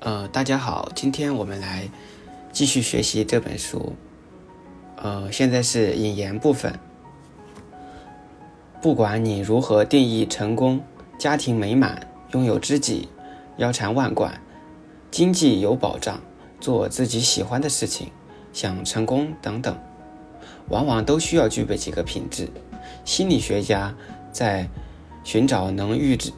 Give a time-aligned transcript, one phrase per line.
[0.00, 1.86] 呃，大家好，今天我们来
[2.52, 3.92] 继续学习这本书。
[4.96, 6.78] 呃，现在是引言部分。
[8.80, 10.80] 不管你如何定义成功，
[11.18, 13.10] 家庭美满，拥有知己，
[13.58, 14.40] 腰缠万贯，
[15.10, 16.18] 经济有保障，
[16.60, 18.10] 做自己喜欢的事情，
[18.54, 19.78] 想成功等等，
[20.70, 22.48] 往往都需要具备几个品质。
[23.04, 23.94] 心理学家
[24.32, 24.66] 在
[25.24, 26.32] 寻找能预知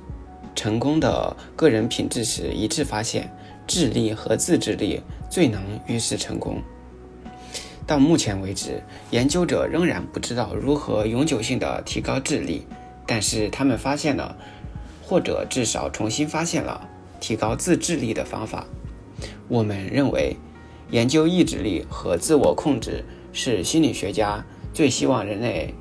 [0.57, 3.33] 成功的个人品质时，一致发现。
[3.67, 6.62] 智力和自制力最能预示成功。
[7.87, 12.65] 到目前为止，研究者仍然不知道如何永久性的提高智力，
[13.06, 14.37] 但是他们发现了，
[15.03, 16.89] 或者至少重新发现了
[17.20, 18.67] 提高自制力的方法。
[19.48, 20.37] 我们认为，
[20.91, 25.75] 研究意志力和自我控制是心理学家最希望人类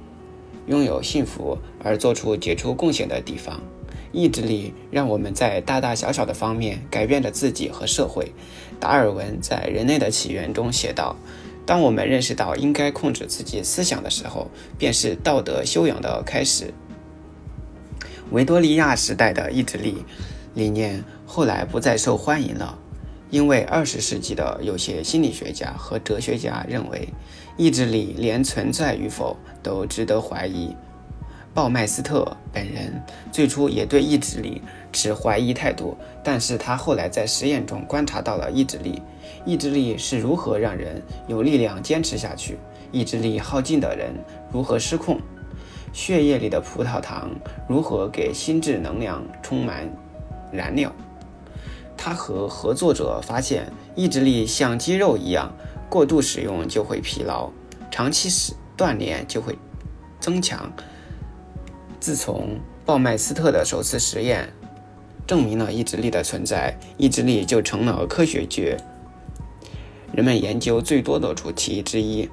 [0.67, 3.61] 拥有幸福而做出杰出贡献的地方。
[4.11, 8.31] 意志力让我们在大大小小的方面改变了自己和社会。
[8.79, 11.15] 达尔文在《人类的起源》中写道
[11.65, 16.73] ：“当我们认识到应该控制自己思想的时候，便是道德修养的开始。”
[18.31, 20.05] 维多利亚时代的意志力
[20.53, 22.77] 理念后来不再受欢迎了，
[23.29, 27.09] 因为二十世纪的有些心理学家和哲学家认为，
[27.57, 30.75] 意志力连存在与否都值得怀疑。
[31.53, 34.61] 鲍麦斯特本人最初也对意志力
[34.93, 39.01] 持怀疑态度，但是他后来在实验中观察到了意志力，
[39.45, 42.57] 意志力是如何让人有力量坚持下去，
[42.91, 44.13] 意志力耗尽的人
[44.49, 45.19] 如何失控，
[45.91, 47.29] 血液里的葡萄糖
[47.67, 49.89] 如何给心智能量充满
[50.53, 50.89] 燃料。
[51.97, 55.53] 他和合作者发现，意志力像肌肉一样，
[55.89, 57.49] 过度使用就会疲劳，
[57.91, 59.57] 长期使锻炼就会
[60.19, 60.71] 增强。
[62.01, 64.51] 自从鲍麦斯特的首次实验
[65.27, 68.75] 证明了意志力的存在，意志力就成了科学界
[70.11, 72.27] 人们研究最多的主题之一。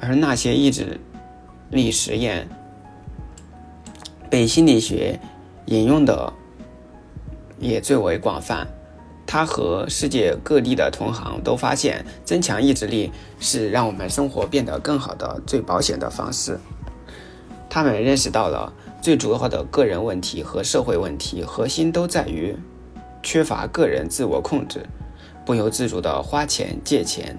[0.00, 1.00] 而那些意志
[1.70, 2.48] 力实验
[4.28, 5.18] 被心理学
[5.66, 6.32] 引用的
[7.60, 8.66] 也最为广泛。
[9.24, 16.58] 他和世界各地的同行都发现，增强意志力是让我们生活变得更好的最保险的方式。
[17.70, 18.72] 他们认识到了。
[19.00, 22.56] 最主要的个人问题和社会问题核心都在于
[23.22, 24.84] 缺乏个人自我控制，
[25.46, 27.38] 不由自主的花钱借钱，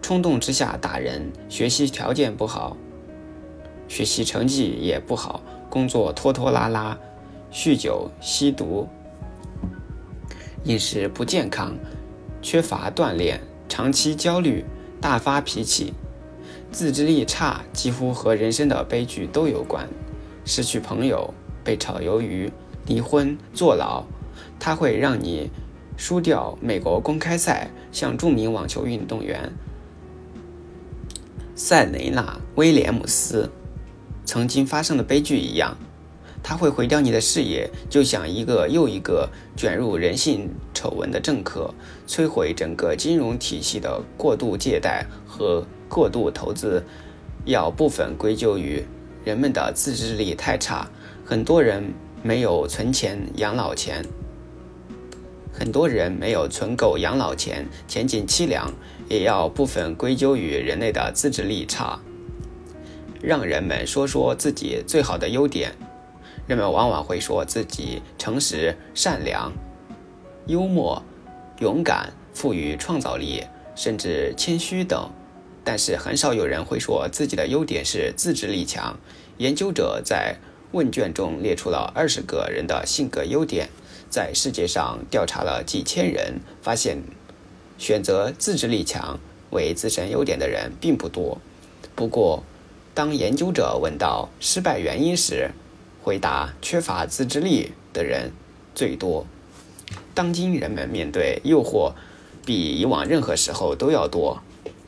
[0.00, 2.76] 冲动之下打人，学习条件不好，
[3.88, 6.96] 学习成绩也不好，工作拖拖拉拉，
[7.50, 8.86] 酗酒吸毒，
[10.64, 11.74] 饮食不健康，
[12.42, 14.64] 缺乏锻炼，长期焦虑，
[15.00, 15.94] 大发脾气，
[16.70, 19.88] 自制力差，几乎和人生的悲剧都有关。
[20.44, 21.32] 失去朋友，
[21.64, 22.50] 被炒鱿鱼，
[22.86, 24.04] 离婚，坐牢，
[24.58, 25.50] 它会让你
[25.96, 29.52] 输掉美国公开赛，像著名网球运动员
[31.54, 32.22] 塞雷娜·
[32.56, 33.50] 威廉姆斯
[34.24, 35.76] 曾经发生的悲剧一样。
[36.44, 41.72] 它会毁掉你的事业，就像一个又一个卷入人性丑闻的政客，
[42.08, 46.82] 摧毁整个金融体系的过度借贷和过度投资，
[47.44, 48.84] 要部分归咎于。
[49.24, 50.88] 人们的自制力太差，
[51.24, 54.04] 很多人没有存钱养老钱，
[55.52, 58.72] 很多人没有存够养老钱，前景凄凉，
[59.08, 62.00] 也要部分归咎于人类的自制力差。
[63.20, 65.72] 让人们说说自己最好的优点，
[66.48, 69.52] 人们往往会说自己诚实、善良、
[70.48, 71.00] 幽默、
[71.60, 73.44] 勇敢、富于创造力，
[73.76, 75.08] 甚至谦虚等。
[75.64, 78.98] 但是很少有人会说自己的优点是自制力强。
[79.38, 80.36] 研究者在
[80.72, 83.68] 问卷中列出了二十个人的性格优点，
[84.10, 86.98] 在世界上调查了几千人，发现
[87.78, 89.18] 选择自制力强
[89.50, 91.38] 为自身优点的人并不多。
[91.94, 92.42] 不过，
[92.94, 95.50] 当研究者问到失败原因时，
[96.02, 98.32] 回答缺乏自制力的人
[98.74, 99.26] 最多。
[100.14, 101.92] 当今人们面对诱惑
[102.44, 104.42] 比以往任何时候都要多。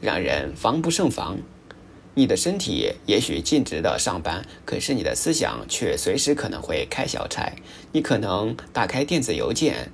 [0.05, 1.39] 让人防不胜防。
[2.12, 7.51] 你的身体也许尽职的上班，可是你的思想却随时可能会开小差。
[7.91, 9.91] 你可能打开电子邮件，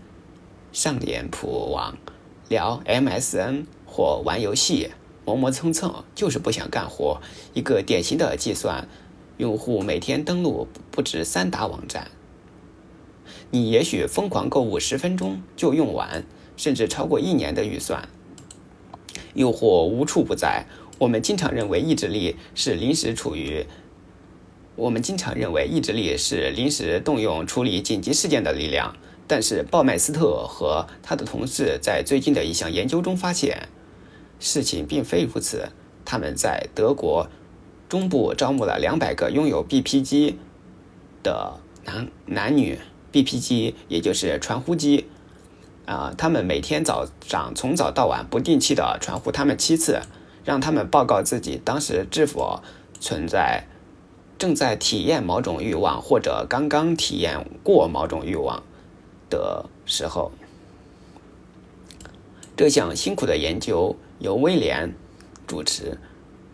[0.73, 1.97] 上脸谱网，
[2.49, 4.91] 聊 MSN 或玩游戏，
[5.25, 7.23] 磨磨蹭蹭，就是不想干活。
[7.55, 8.89] 一个典型的计算
[9.37, 12.11] 用户每天登录不止三达网站。
[13.53, 18.09] 你也许疯狂购物十分钟就用完，甚至超过一年的预算。
[19.35, 20.65] 诱惑无处不在。
[20.99, 23.65] 我们经常认为意志力是临时处于，
[24.77, 28.95] 我们经常认为意志力是临时动用处理紧急事件的力量，
[29.27, 33.69] 但是鲍麦斯特和他的同事在最近的一项研究中发现，
[34.39, 35.69] 事情并非如此。
[36.05, 37.29] 他们在德国
[37.89, 40.37] 中部招募了两百个拥有 BP 机
[41.23, 42.79] 的男男女
[43.13, 45.07] ，BP 机也就是传呼机。
[45.91, 50.01] 啊，他们每天早上从早到晚不定期的传呼他们七次，
[50.45, 52.63] 让他们报告自己当时是否
[53.01, 53.65] 存在
[54.39, 58.63] 正在体验某种欲望或者刚刚体验过某种欲望
[59.29, 60.31] 的时候。
[62.57, 64.95] 这项辛苦的研究由威廉
[65.45, 65.99] 主持，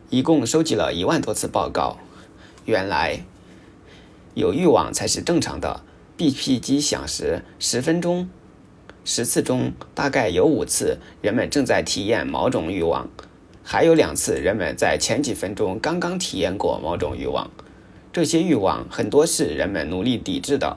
[0.08, 1.98] 一共收集了一万多次报告。
[2.64, 3.22] 原来，
[4.32, 5.82] 有欲望才是正常的。
[6.16, 8.30] BP 机响时，十分钟。
[9.08, 13.08] 十次中，大概有五次人们正在体验某种欲望，
[13.62, 17.48] 还有两次人们在前几分钟刚刚体验过某种欲望。
[18.12, 20.76] 这些欲望很多是人们努力抵制的。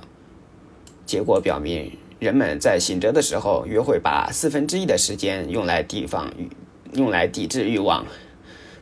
[1.08, 6.32] 结果表明，人们在醒着的时候约会把四分之一的时间用来提防
[6.94, 8.06] 用来抵制欲望，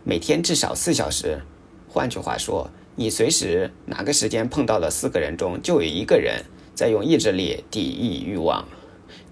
[0.03, 1.39] 每天至少四小时。
[1.87, 6.43] 换句话说，你随时哪个时间碰到了四个人中就有一个人
[6.75, 8.67] 在用意志力抵御欲望。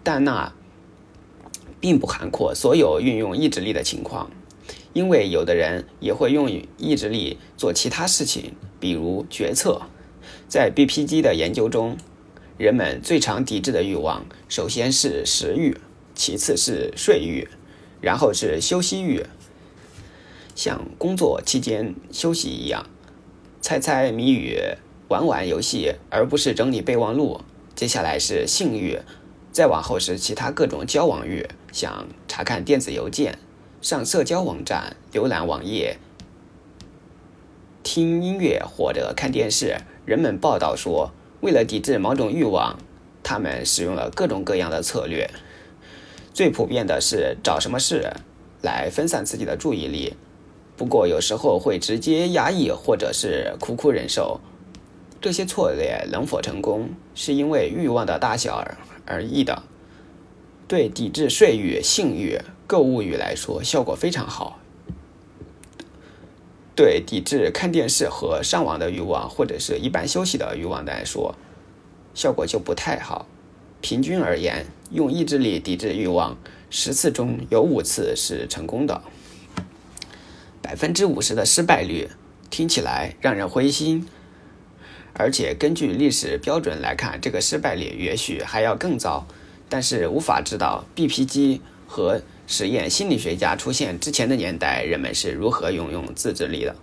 [0.04, 0.54] 但那
[1.80, 4.32] 并不涵括所有运用意志力的情况，
[4.94, 9.82] 因为有的人也会用意志力做其他事情，比如决策。
[10.48, 11.98] 在 BP 机的研究中，
[12.58, 15.78] 人们最常抵制的欲望，首先是食欲，
[16.14, 17.48] 其次是睡欲，
[18.02, 19.26] 然后是休息欲，
[20.56, 22.88] 像工作期间休息一样，
[23.60, 24.58] 猜猜谜语、
[25.10, 27.42] 玩玩游戏，而不是整理备忘录。
[27.76, 29.00] 接下来是性欲。
[29.56, 33.40] 再往后是其他各种交往欲，想查看电子邮件、
[33.82, 35.98] 上社交网站、浏览网页、
[37.82, 39.78] 听音乐或者看电视。
[40.04, 41.10] 人们报道说，
[41.40, 42.78] 为了抵制某种欲望，
[43.24, 45.26] 他们使用了各种各样的策略。
[46.34, 48.12] 最普遍的是找什么事
[48.62, 50.16] 来分散自己的注意力，
[50.76, 54.42] 不过有时候会直接压抑或者是苦苦忍受。
[55.22, 58.78] 这些策略能否成功，是因为欲望的大小而。
[59.08, 59.62] 而异的，
[60.68, 64.58] 对抵制睡欲、性欲、购物欲来说，效果非常好；
[66.76, 71.36] 对抵制看电视和上网的欲望，或者是一般休息的欲望来说，
[72.16, 73.28] 效果就不太好。
[73.80, 76.36] 平均而言，用意志力抵制欲望，
[76.72, 79.04] 十次中有五次是成功的。
[80.64, 82.10] 百分之五十的失败率
[82.50, 84.08] 听起来让人灰心。
[85.18, 89.26] 而且根据历史标准来看，这个失败率也许还要更糟。
[89.68, 96.76] 但是无法知道 BP 机和实验心理学家出现之前的年代，人们是如何运用自制力的。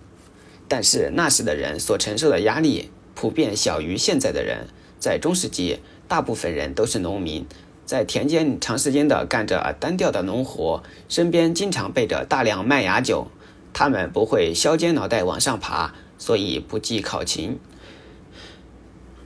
[0.67, 4.67] 但是那时的人所承受的压力普遍小于现在的人。
[4.99, 7.45] 在中世纪，大部分人都是农民，
[7.85, 13.27] 在田间长时间地干着单调的农活，身边经常备着大量麦芽酒。
[13.73, 17.59] 他们不会削尖脑袋往上爬，所以不计考勤。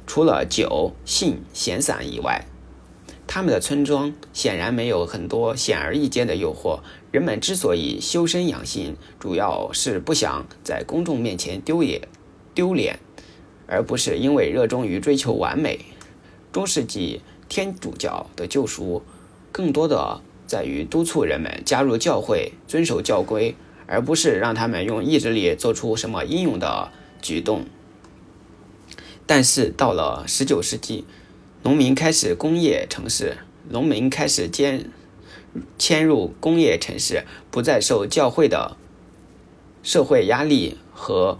[0.07, 2.45] 除了酒、性、闲散以外，
[3.27, 6.79] 他们的村庄显然没有很多显而易见的诱惑。
[7.11, 12.07] 人们之所以修身养性，主要是不想在公众面前丢脸，
[12.55, 12.97] 丢脸，
[13.67, 15.79] 而不是因为热衷于追求完美。
[16.53, 19.03] 中世纪天主教的救赎，
[19.51, 23.53] 更多的在于督促人们加入教会、遵守教规，
[23.85, 26.91] 而不是让他们用意志力做出什么英勇的
[27.21, 27.65] 举动。
[29.27, 31.05] 但是到了十九世纪，
[31.61, 33.37] 农民开始工业城市，
[33.69, 34.89] 农民开始迁
[35.77, 38.77] 迁入工业城市，不再受教会的
[39.83, 41.37] 社会压力和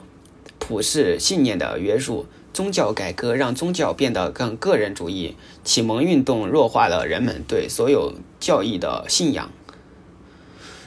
[0.60, 2.28] 普世信念的约束。
[2.54, 9.52] 宗教改革让宗教变得更个人主义，启蒙运动弱化了人们对所有教义的信仰。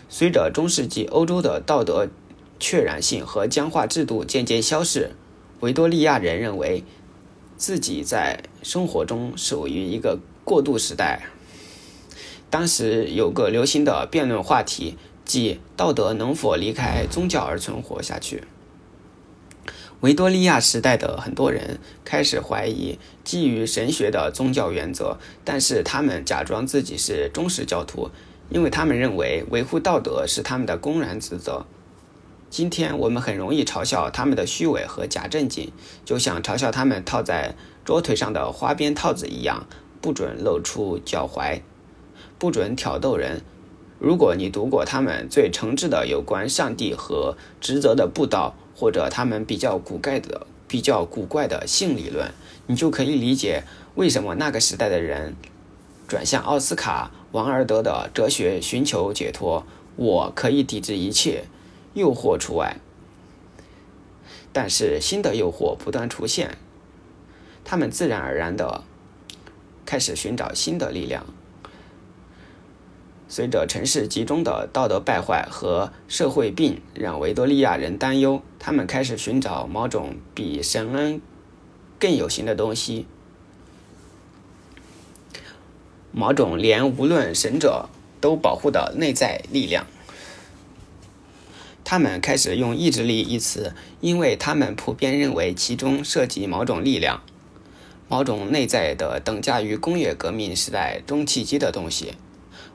[0.08, 2.08] 随着中世纪欧洲的道德
[2.58, 5.12] 确然性和僵化制度渐渐消逝。
[5.60, 6.84] 维多利亚人认为
[7.56, 11.26] 自己在生活中属于一个过渡时代。
[12.48, 18.44] 当时有个流行的辩论话题，即道德能否离开宗教而存活下去。
[20.00, 28.10] 维多利亚时代的很多人开始怀疑基于神学的宗教原则，但是他们假装自己是忠实教徒，
[28.48, 31.66] 因为他们认为维护道德是他们的公然职责。
[32.50, 35.70] 今天我们很容易嘲笑他们的虚伪和假正经，
[36.04, 37.54] 就像嘲笑他们套在
[37.84, 39.68] 桌腿上的花边套子一样，
[40.00, 41.60] 不准露出脚踝，
[42.40, 43.42] 不准挑逗人。
[44.00, 52.32] 如果你读过他们最诚挚的有关上帝和职责的布道，或者他们比较古怪的比较古怪的性理论，
[52.66, 53.62] 你就可以理解
[53.94, 55.36] 为什么那个时代的人
[56.08, 59.64] 转向奥斯卡·王尔德的哲学寻求解脱。
[59.96, 61.44] 我可以抵制一切，
[61.94, 62.76] 诱惑除外。
[64.52, 66.56] 但是新的诱惑不断出现，
[67.64, 68.82] 他们自然而然的
[69.86, 71.24] 开始寻找新的力量。
[73.28, 81.20] 随着城市集中的道德败坏和社会病让维多利亚人担忧，他们开始寻找某种比神恩
[82.00, 83.06] 更有形的东西，
[86.10, 87.88] 某种连无论神者
[88.20, 89.86] 都保护的内在力量。
[91.90, 97.20] 他们开始用“意志力”一词，因为他们普遍认为其中涉及某种力量，
[98.08, 102.14] 某种内在的等价于工业革命时代中契机的东西。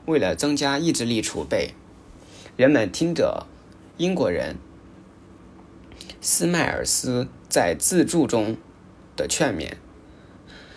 [0.04, 1.70] 为了增加意志力储备，
[2.58, 3.46] 人们听着
[3.96, 4.58] 英国人
[6.20, 8.58] 斯迈尔斯在自著中
[9.16, 9.76] 的劝勉。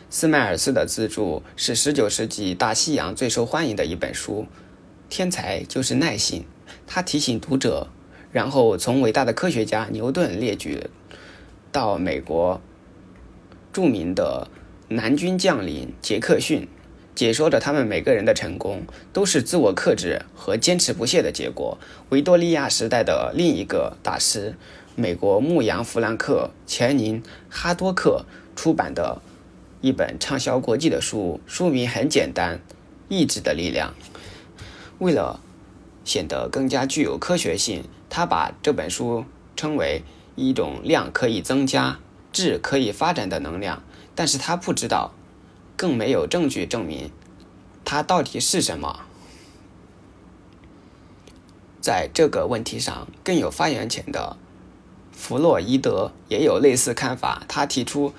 [0.09, 4.47] 斯迈尔斯的自著是19世纪大西洋最受欢迎的一本书。
[5.09, 6.45] 天才就是耐心，
[6.87, 7.89] 他提醒读者，
[8.31, 10.87] 然后从伟大的科学家牛顿列举
[11.71, 12.61] 到美国
[13.73, 14.47] 著名的
[14.87, 16.67] 南军将领杰克逊。
[17.15, 21.77] 解说着他们每个人的成功都是自我克制和坚持不懈的结果。
[22.09, 24.55] 维多利亚时代的另一个大师，
[24.95, 28.23] 美国牧羊弗兰克·钱宁·哈多克
[28.55, 29.21] 出版的
[29.81, 32.55] 一本畅销国际的书，书名很简单，
[33.09, 33.89] 《意志的力量》。
[34.99, 35.41] 为了
[36.05, 39.25] 显得更加具有科学性，他把这本书
[39.55, 40.03] 称为
[40.35, 41.99] 一种量可以增加、
[42.31, 43.83] 质可以发展的能量，
[44.15, 45.11] 但是他不知道。
[45.77, 47.09] 更没有证据证明
[47.85, 49.05] 它到底是什么。
[51.79, 54.35] 在这个问题上，更有发言权的
[55.13, 57.43] 弗洛伊德也有类似看法。
[57.47, 58.13] 他提出，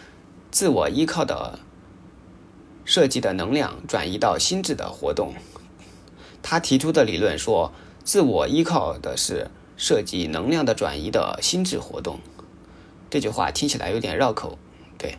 [0.51, 1.59] 自我依靠的
[2.87, 5.35] 设计的能量转移到心智的活动。
[6.43, 12.21] 他提出的理论说，自我依靠的是涉及能量的转移的心智活动。
[13.09, 14.59] 这句话听起来有点绕口，
[14.99, 15.17] 对，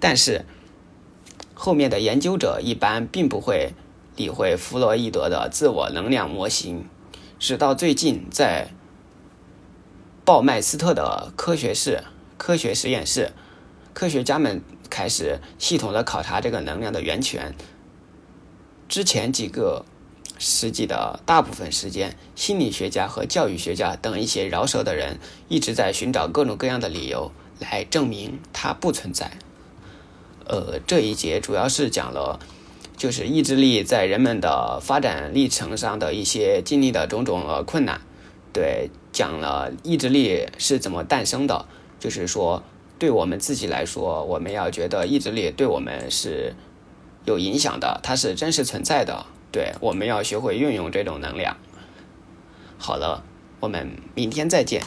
[0.00, 0.46] 但是。
[1.58, 3.72] 后面的研究者一般并不会
[4.14, 6.86] 理会弗洛伊德的自我能量模型，
[7.38, 8.68] 直到最近，在
[10.22, 12.04] 鲍麦斯特的科学室、
[12.36, 13.32] 科学实验室，
[13.94, 17.54] 科学家们开始系统的考察这个能量的源泉。
[18.86, 19.86] 之前几个
[20.38, 29.30] 世纪的大部分时间，心理学家和教育学家等一些饶舌的人一直在寻找各种各样的理由来证明它不存在。
[30.46, 32.38] 呃，这一节主要是讲了，
[32.96, 38.00] 就是意志力在人们的发展历程上的一些经历的种种呃困难，
[38.52, 41.66] 对，讲了意志力是怎么诞生的，
[41.98, 42.62] 就是说，
[42.98, 46.54] 对我们自己来说，我们要觉得意志力对我们是
[47.24, 51.56] 有影响的，它是真实存在的，对，我们要学会运用这种能量。
[52.78, 53.24] 好了，
[53.60, 54.82] 我们明天再见。